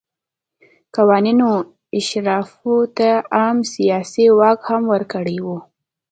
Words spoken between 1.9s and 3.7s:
اشرافو ته عام